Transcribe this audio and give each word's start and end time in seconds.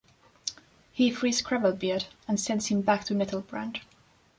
He 0.91 1.11
frees 1.11 1.43
Gravelbeard 1.43 2.07
and 2.27 2.39
sends 2.39 2.65
him 2.69 2.81
back 2.81 3.03
to 3.03 3.13
Nettlebrand. 3.13 3.81